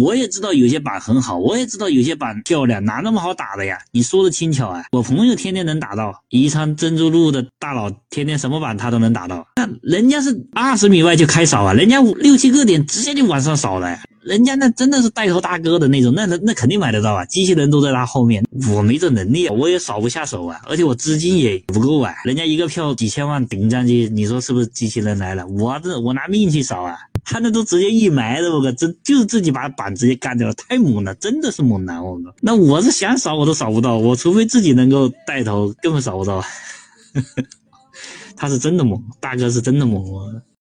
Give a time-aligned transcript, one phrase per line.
[0.00, 3.76] 我也知道有些板很好，我也知道有些板漂亮，哪那么好打的呀？
[3.90, 4.84] 你说的轻巧啊！
[4.92, 25.44] 我朋友天天能打到，宜昌珍珠路的大佬天天什么板他都能打到，那人家是二十米外就开扫啊，人家五六七个点直接就往上扫了，人家那真的是带头大哥的那种，那那那肯定买得到啊，机器人都在他后面，我没这能力，我也扫不下手啊，而且我资金也不够啊，人家一个票几千万顶上去，你说是不是机器人来了？
[25.48, 26.96] 我这我拿命去扫啊！
[27.30, 32.34] 他那都直接一埋的，我靠，这就是自己把板直接干掉了，太猛了，真的是猛男，我靠！
[32.40, 36.42] 那我是想扫我都扫不到，我除非自己能够带头，根本扫不到。
[38.34, 40.02] 他是真的猛，大哥是真的猛。